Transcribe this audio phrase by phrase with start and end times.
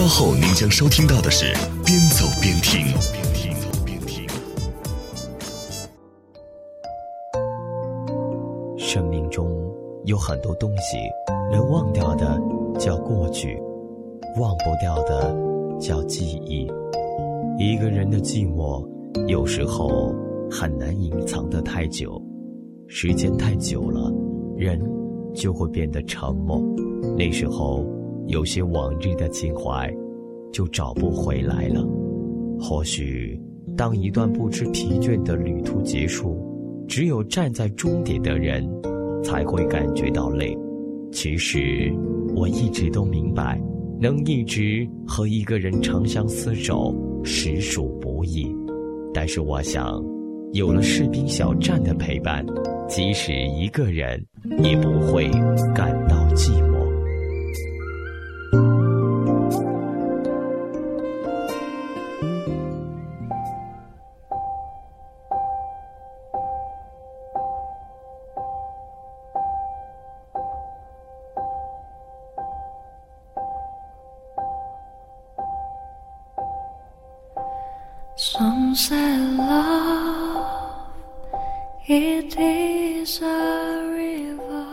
[0.00, 1.44] 稍后您将收听到的是
[1.84, 2.86] 边走边听。
[8.78, 9.46] 生命中
[10.06, 10.96] 有很多东西，
[11.52, 12.40] 能忘掉的
[12.78, 13.60] 叫过去，
[14.38, 15.36] 忘不掉的
[15.78, 16.66] 叫记忆。
[17.58, 18.82] 一个人的寂寞，
[19.26, 20.14] 有时候
[20.50, 22.18] 很难隐藏得太久，
[22.88, 24.10] 时间太久了，
[24.56, 24.80] 人
[25.34, 26.58] 就会变得沉默。
[27.18, 27.84] 那时候，
[28.30, 29.92] 有些往日的情怀，
[30.52, 31.84] 就找不回来了。
[32.60, 33.36] 或许，
[33.76, 36.40] 当一段不知疲倦的旅途结束，
[36.86, 38.64] 只有站在终点的人，
[39.24, 40.56] 才会感觉到累。
[41.10, 41.92] 其实，
[42.36, 43.60] 我一直都明白，
[44.00, 46.94] 能一直和一个人长相厮守，
[47.24, 48.46] 实属不易。
[49.12, 50.00] 但是，我想，
[50.52, 52.46] 有了士兵小站的陪伴，
[52.88, 54.24] 即使一个人，
[54.62, 55.28] 也不会
[55.74, 56.69] 感到寂寞。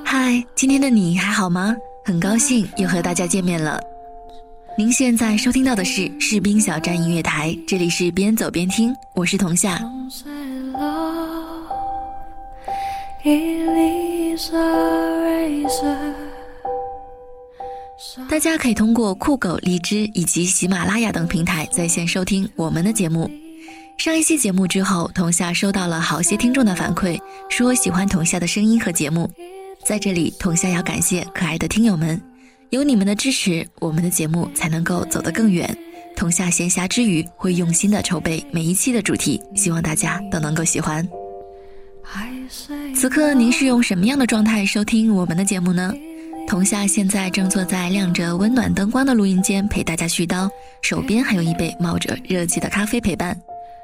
[0.05, 1.75] 嗨，今天的你还好吗？
[2.05, 3.81] 很高兴又和大家见面了。
[4.77, 9.81] 您现在收听到的是士兵小站音乐台，这里是边走边听，我是童夏。
[18.29, 23.27] 大家可以通过酷狗、荔枝以及喜马拉雅等平台在线收听我们的节目。
[23.97, 29.29] 上一期节目之后，童夏收到了好些听众的反馈，说喜欢童夏的声音和节目。
[29.83, 32.21] 在这里，童夏要感谢可爱的听友们，
[32.69, 35.75] 有你们的支持，我们的节目才能够走得更远。
[36.15, 41.05] 童夏闲暇之余会用心的筹备每一期的主题，希望大家都能够喜欢。
[42.95, 45.91] 此刻您是用什么样的状态收听我们的节目呢？
[46.47, 50.47] 童夏现在正坐在亮着温暖灯光的录音间陪大家絮叨，
[50.81, 53.37] 手边还有一杯冒着热气的咖啡陪伴。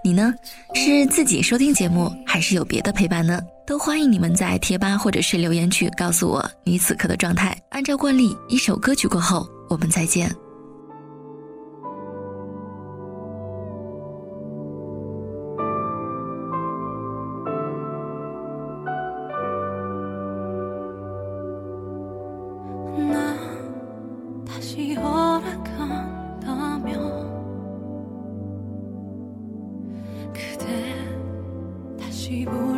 [0.03, 0.33] 你呢？
[0.75, 3.39] 是自己收听节目，还是有别的陪伴呢？
[3.65, 7.57] 都欢迎你们在贴吧或者是留言区告诉我你此刻的状态。
[7.69, 10.42] 按照惯例，一首歌曲过后，我们再见。
[32.23, 32.72] 记不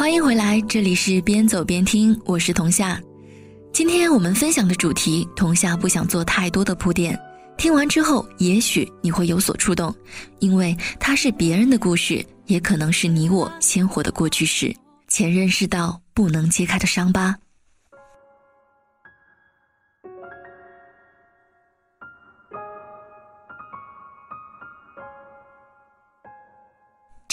[0.00, 2.98] 欢迎回来这里是边走边听，我是童夏。
[3.70, 7.14] 今天我们分享的主题，童夏不想做太多的铺垫。
[7.58, 9.94] 听完之后，也许你会有所触动，
[10.38, 14.74] 因为它是别人的故事，也可能是你我鲜活的过去式。
[15.08, 17.36] 前任是道不能揭开的伤疤。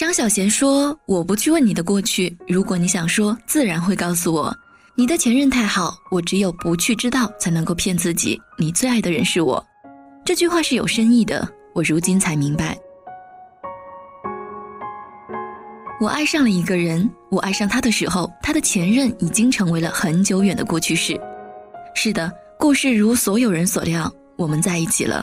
[0.08, 4.56] 张小娴说：“我不去问你的过去，如果你想说，自然会告诉我。
[4.94, 8.40] 你的前任太好，我只有不去知道，才能够骗自己。
[8.56, 9.62] 你最爱的人是我。”
[10.24, 12.74] 这句话是有深意的，我如今才明白。
[16.00, 21.20] 我爱上了一个人，我爱上他的时候，他的前任已经成为了很久远的过去式。
[21.94, 25.22] 是的，故事如所有人所料，我们在一起了。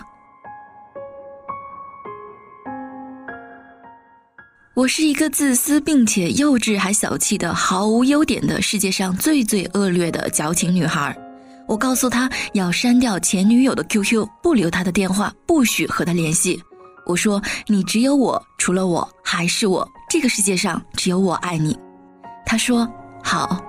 [4.85, 11.17] 我是一个自私并且幼稚还小气的毫无优点的世界上最最恶劣的矫情女孩。
[11.67, 16.61] 我告诉他要删掉前女友的 QQ，不留他的电话，不许和他联系。
[17.07, 21.75] 我说你只有我，除了我还是我，这个世界上只有我爱你。
[22.45, 22.87] 他说
[23.23, 23.59] 好。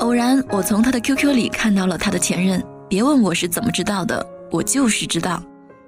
[0.00, 5.40] 偶然我从他的 QQ 里看到了他的前任，别问我是怎么知道的，我就是知道。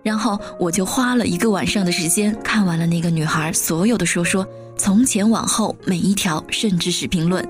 [0.04, 4.46] 然后我就花了一个晚上的时间看完了那个女孩所有的说说，
[4.76, 7.42] 从前往后每一条，甚至是评论。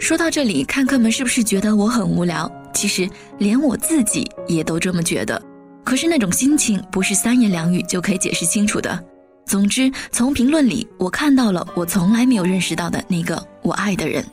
[0.00, 2.50] 说到这里，看客们是不是觉得我很无聊？
[2.74, 3.08] 其实
[3.38, 5.40] 连我自己也都这么觉得。
[5.84, 9.02] 可是那种心情不是三言两语就可以解释清楚的。
[9.46, 14.24] 总之，从评论里我看到了我从来没有认识到的那个我爱的人。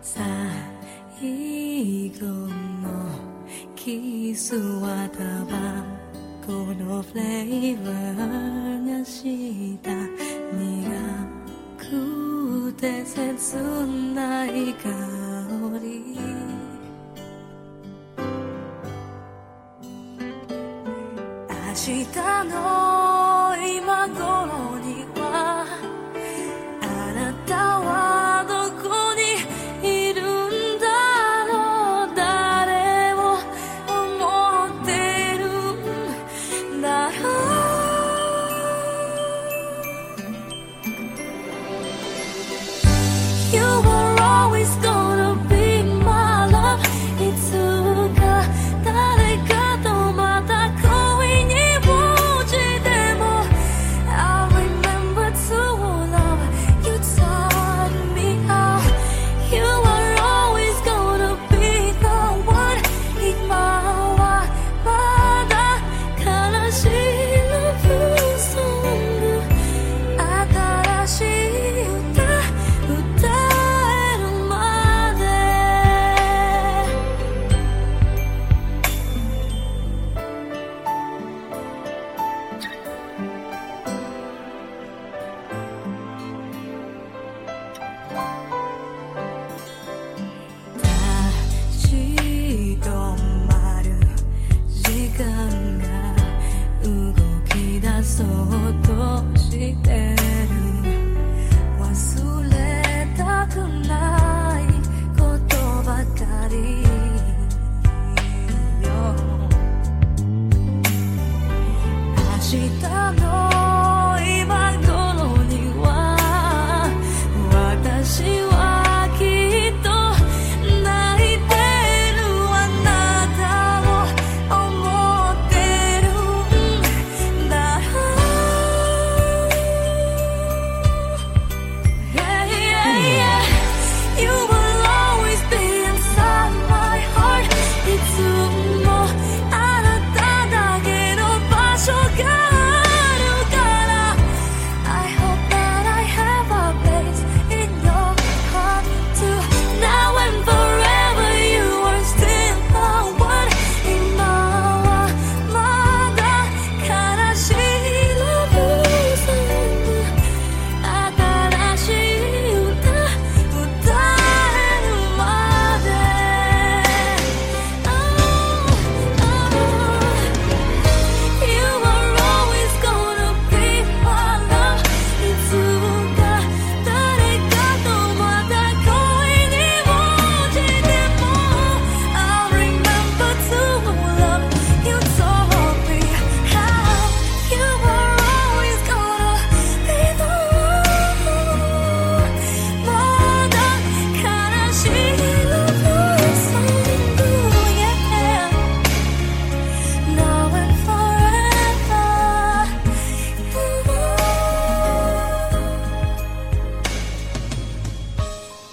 [0.00, 0.22] 最
[2.10, 2.48] 後の
[3.76, 5.84] キスはたば
[6.46, 8.61] このフレーバー。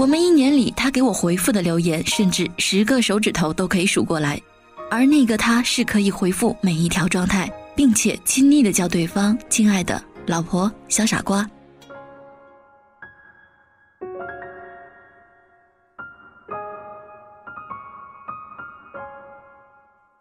[0.09, 4.41] 我们一年里他给我回复的留言甚至十个手指头都可以数过来。
[4.89, 11.47] 而那个他是可以回复每一条状态并且亲昵的叫对方亲爱的老婆小傻瓜。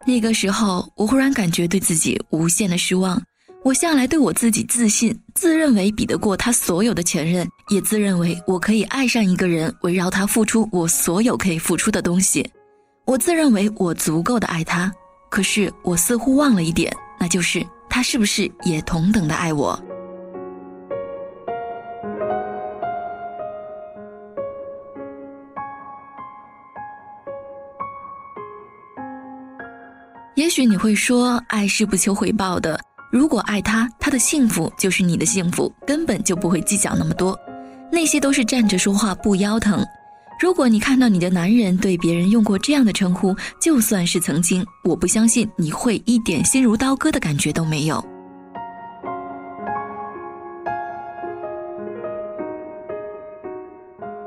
[0.07, 3.19] 那个时候我忽然感觉对自己无限的失望。
[3.69, 12.51] 我向来对我自己自信，自认为比得过他所有的前任，也自认为我可以爱上一个人，围绕他付出我所有可以付出的东西。
[13.05, 14.91] 我自认为我足够的爱他，
[15.29, 19.79] 可是我似乎忘了一点，那就是他是不是也同等的爱我？
[30.37, 32.81] 也许你会说，爱是不求回报的。
[33.11, 37.39] 如果爱他，他的幸福就是你的幸福，根本就不会计较那么多。
[37.91, 39.83] 那些都是站着说话不腰疼。
[40.39, 48.05] 如果你看到你的男人对别人用过这样的称呼，就算是曾经，我不相信你会一点心如刀割的感觉都没有。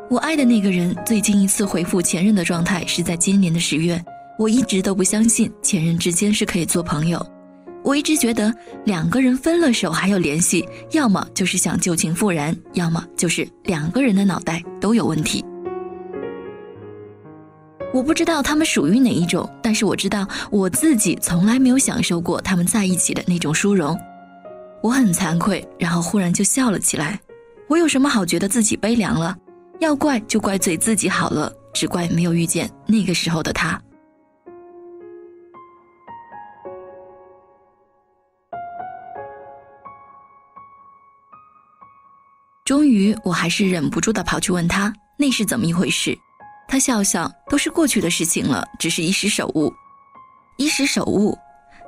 [0.09, 4.03] 我爱的那个人最近一次回复前任的状态是在今年的十月。
[4.39, 7.23] 我一直都不相信前任之间是可以做朋友，
[7.83, 8.53] 我一直觉得
[8.85, 15.43] 两个人分了手还有联系，要么就是想旧情复燃，要么就是两个人的脑袋都有问题。
[17.93, 23.99] 我不知道他们属于哪一种，但是我知道我自己从来没有享受过他们在一起的那种殊荣。
[24.81, 27.19] 我很惭愧，然后忽然就笑了起来。
[27.67, 29.35] 我有什么好觉得自己悲凉了？
[29.79, 33.81] 要怪就怪罪自己好了，只怪没有遇见那个时候的他。
[42.71, 46.17] 终于，我还是忍不住的跑去问他那是怎么一回事。
[46.69, 49.73] 他笑笑，都是过去的事情了，只是一时手误。
[50.57, 51.37] 一时手误，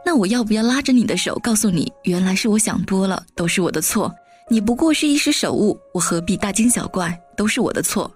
[0.05, 4.13] 那我要不要拉着你的手，告诉你，原来是我想多了，都是我的错。
[4.49, 7.17] 你不过是一时手误，我何必大惊小怪？
[7.37, 8.13] 都是我的错。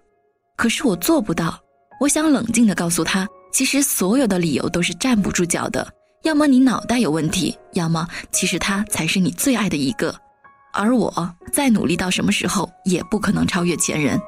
[0.58, 1.58] 可是我做不到。
[2.02, 5.88] 我想冷静的告诉他，其实所有的理由都是站不住脚的。
[6.24, 10.14] 要么你脑袋有问题，要么其实他才是你最爱的一个。
[10.78, 11.12] 而我
[11.52, 14.22] 再努力到什么时候，也不可能超越前人。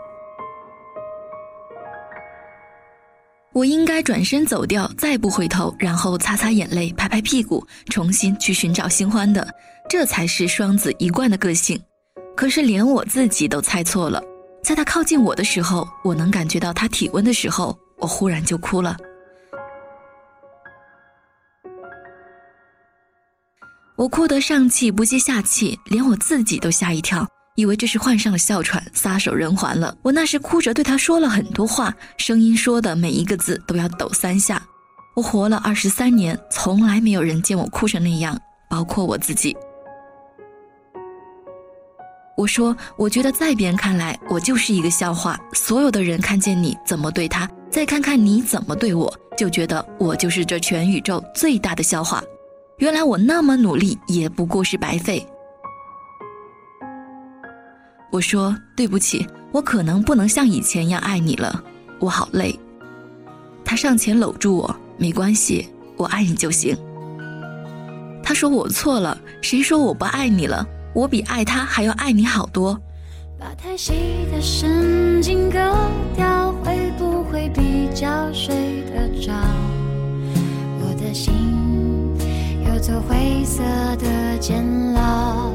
[3.54, 9.48] 我应该转身走掉，再不回头，然后擦擦眼泪，拍拍屁股，重新去寻找新欢的，
[9.90, 11.80] 这才是双子一贯的个性。
[12.36, 14.22] 可是连我自己都猜错了，
[14.64, 18.96] 在他靠近我的时候，我能感觉到他体温的时候，我忽然就哭了。
[24.00, 29.94] 我哭得上气不接下气，连我自己都吓一跳，以为这是患上了哮喘，撒手人寰了。
[30.02, 34.66] 我那时哭着对他说了很多话，声音说的每一个字都要抖三下。
[35.18, 38.40] 我活了二十三年，从来没有人见我哭成那样，
[38.70, 39.54] 包括我自己。
[42.38, 45.38] 我说，我觉得在别人看来，我就是一个笑话。
[45.52, 52.24] 所有的人看见你怎么对他，再看看你怎么对我，就觉得我就是这全宇宙最大的笑话。
[52.80, 55.26] 原来我那么努力也不过是白费。
[58.10, 61.62] 我说对不起，我可能不能像以前一样爱你了，
[62.00, 62.58] 我好累。
[63.66, 66.76] 他上前搂住我，没关系，我爱你就行。
[68.24, 70.66] 他说我错了，谁说我不爱你了？
[70.96, 72.80] 我比爱他还要爱你好多。
[73.38, 73.94] 把太细
[74.32, 75.60] 的神经割
[76.16, 79.34] 掉，会不会比较睡得着？
[80.82, 81.69] 我的心。
[82.82, 83.62] 做灰色
[83.98, 85.52] 的监牢，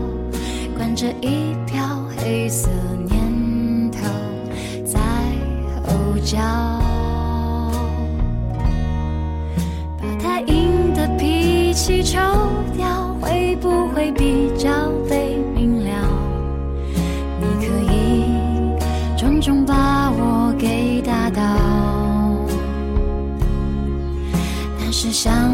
[0.76, 1.82] 关着一票
[2.16, 2.68] 黑色
[3.08, 4.00] 念头
[4.84, 5.00] 在
[5.86, 6.38] 吼叫。
[9.98, 12.18] 把太硬的脾气抽
[12.76, 14.68] 掉，会不会比较
[15.08, 15.90] 被明了？
[17.40, 18.26] 你可以
[19.16, 21.42] 重重把我给打倒，
[24.78, 25.53] 但是想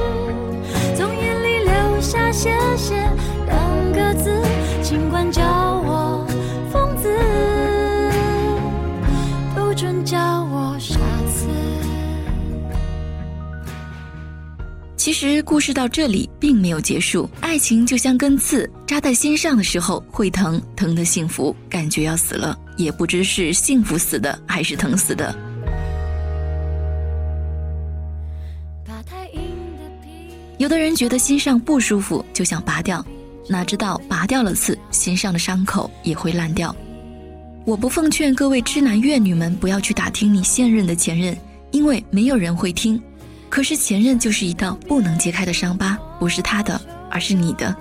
[15.29, 25.35] 实故事到这里并没有结束，爱情就像根刺扎在心上的时候会疼，疼的幸福，感觉要死了，也不知是幸福死的还是疼死的。
[30.57, 33.05] 有的人觉得心上不舒服就想拔掉，
[33.47, 36.75] 哪知道拔掉了刺，心上的伤口也会烂掉。
[37.63, 41.37] 我不奉劝各位知男怨女们不要去打听你现任的前任，
[41.69, 42.99] 因为没有人会听。
[43.51, 46.79] 可是前任就是一道不能揭开的伤疤，不是他的，
[47.09, 47.75] 而是你的。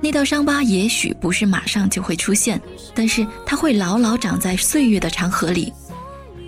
[0.00, 2.58] 那道伤疤也许不是马上就会出现，
[2.94, 5.70] 但是它会牢牢长在岁月的长河里。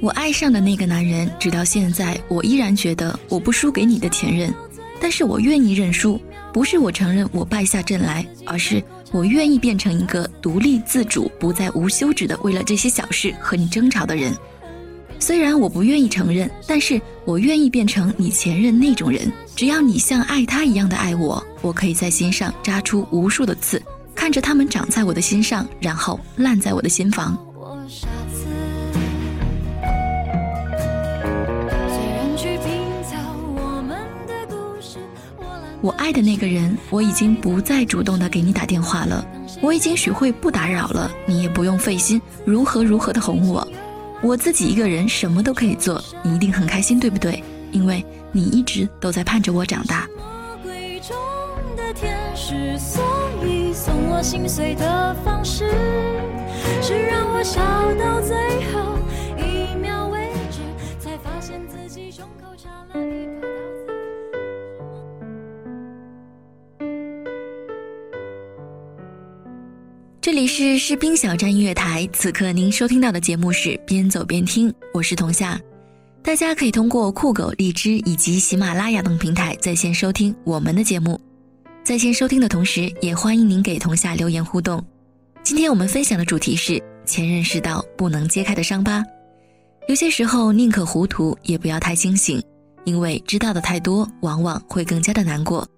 [0.01, 4.53] 我爱上的那个男人，直到现在，我依然觉得我不输给你的前任。
[4.99, 6.19] 但是我愿意认输，
[6.51, 14.35] 不是我承认我败下阵来，而是我愿意变成一个独立自主、不再无休止的为了这些小事和你争吵的人。
[15.19, 19.33] 虽然我不愿意承认，但是我愿意变成你前任那种人。
[19.57, 23.81] 只要你像爱他一样的爱我，我可以在心上扎出无数的刺，
[24.15, 27.39] 看着他们长在我的心上，然后烂在我的心房。
[35.81, 39.25] 我爱的那个人，我已经不再主动的给你打电话了，
[39.61, 43.67] 我已经学会不打扰了，你也不用费心如何如何的哄我，
[44.25, 47.45] 我自己一个人什么都可以做，你一定很开心，对不对？
[47.73, 48.03] 因为
[48.33, 50.09] 你一直都在盼着我长大。
[56.81, 57.61] 是让我笑
[57.97, 58.35] 到最
[58.73, 58.99] 后
[70.25, 75.61] 这里是士兵小站音乐台，此刻您收听到的节目是边走边听，我是童夏。
[76.23, 81.21] 大家可以通过酷狗、荔枝以及喜马拉雅等平台在线收听我们的节目。
[81.85, 84.83] 在线收听的同时，也欢迎您给童夏留言互动。
[85.43, 89.05] 今天我们分享的主题是前任是道不能揭开的伤疤。
[89.89, 92.43] 有些时候宁可糊涂，也不要太清醒，
[92.85, 95.69] 因为知道的太多，往往会更加的难过。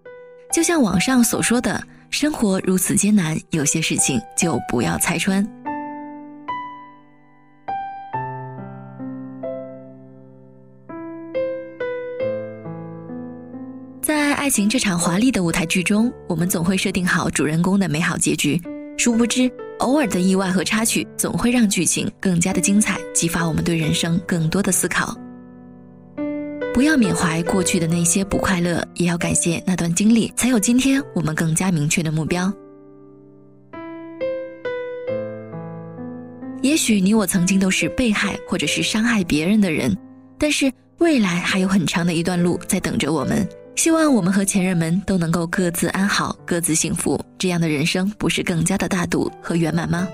[0.52, 1.84] 就像网上所说的。
[2.10, 5.46] 生活如此艰难，有些事情就不要拆穿。
[14.00, 18.60] 在爱情这场华丽的舞台剧中，我们总会设定好主人公的美好结局，
[18.96, 25.14] 殊不知，偶尔的意外和插曲总会让剧情更加的精彩，激发我们对人生更多的思考。
[26.76, 32.52] 不要缅怀过去的那些不快乐，也要感谢那段经历，才有今天我们更加明确的目标。
[36.60, 39.96] 也许你我曾经都是被害或者是伤害别人的人，
[40.36, 43.48] 但是未来还有很长的一段路在等着我们。
[43.76, 50.06] 希望我们和前任们都能够各自安好，各自幸福，这样的人生不是更加的大度和圆满吗？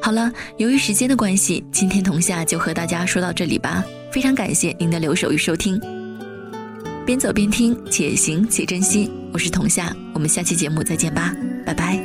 [0.00, 3.84] 好了，由于时间的关系，今天童夏就和大家说到这里吧。
[4.12, 5.80] 非常感谢您的留守与收听，
[7.06, 9.08] 边走边听，且行且珍惜。
[9.32, 11.32] 我是童夏，我们下期节目再见吧，
[11.64, 11.96] 拜拜。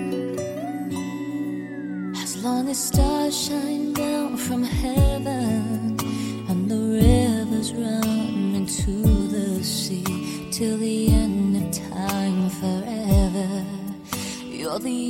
[14.58, 15.06] You're the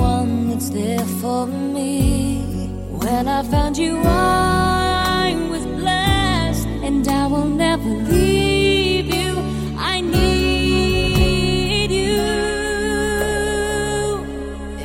[0.00, 2.42] one that's there for me.
[2.90, 9.38] When I found you, I was blessed, and I will never leave you.
[9.78, 12.20] I need you.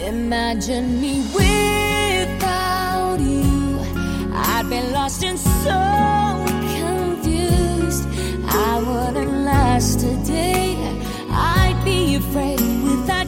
[0.07, 1.54] Imagine me without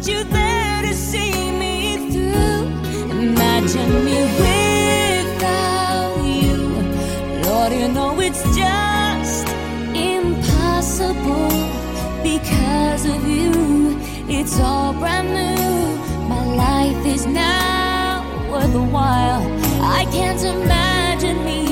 [0.05, 1.31] you there to see
[1.63, 2.67] me through.
[3.09, 6.57] imagine me without you.
[7.43, 9.47] Lord, you know it's just
[9.95, 11.49] impossible
[12.21, 13.97] because of you.
[14.27, 16.27] It's all brand new.
[16.27, 17.67] My life is now.
[19.99, 21.63] I can't imagine me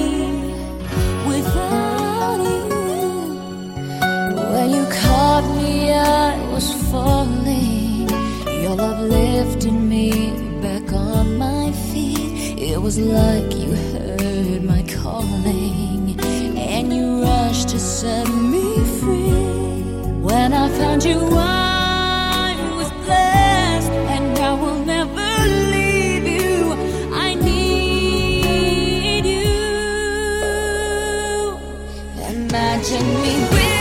[1.27, 3.35] without you.
[4.51, 7.24] When you caught me, I was falling.
[8.75, 12.59] Your love lifted me back on my feet.
[12.59, 16.19] It was like you heard my calling
[16.57, 19.31] and you rushed to set me free.
[20.19, 25.31] When I found you, I was blessed, and I will never
[25.71, 26.73] leave you.
[27.13, 29.55] I need you.
[32.27, 33.74] Imagine me without